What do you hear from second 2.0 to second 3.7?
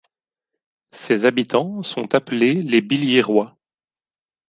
appelés les Billiérois.